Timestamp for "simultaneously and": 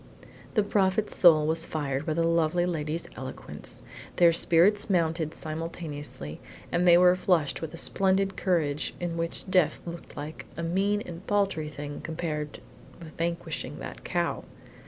5.35-6.87